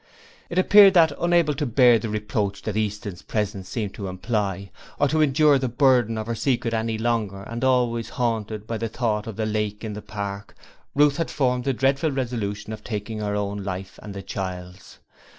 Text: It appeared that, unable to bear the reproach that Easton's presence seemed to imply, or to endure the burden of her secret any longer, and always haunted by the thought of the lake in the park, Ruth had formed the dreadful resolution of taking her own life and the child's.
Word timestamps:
It 0.49 0.57
appeared 0.57 0.95
that, 0.95 1.11
unable 1.21 1.53
to 1.53 1.65
bear 1.67 1.99
the 1.99 2.09
reproach 2.09 2.63
that 2.63 2.75
Easton's 2.75 3.21
presence 3.21 3.69
seemed 3.69 3.93
to 3.93 4.07
imply, 4.07 4.71
or 4.97 5.07
to 5.07 5.21
endure 5.21 5.59
the 5.59 5.69
burden 5.69 6.17
of 6.17 6.25
her 6.25 6.33
secret 6.33 6.73
any 6.73 6.97
longer, 6.97 7.43
and 7.43 7.63
always 7.63 8.09
haunted 8.09 8.65
by 8.65 8.79
the 8.79 8.89
thought 8.89 9.27
of 9.27 9.35
the 9.35 9.45
lake 9.45 9.83
in 9.83 9.93
the 9.93 10.01
park, 10.01 10.55
Ruth 10.95 11.17
had 11.17 11.29
formed 11.29 11.65
the 11.65 11.73
dreadful 11.73 12.09
resolution 12.09 12.73
of 12.73 12.83
taking 12.83 13.19
her 13.19 13.35
own 13.35 13.63
life 13.63 13.99
and 14.01 14.15
the 14.15 14.23
child's. 14.23 14.97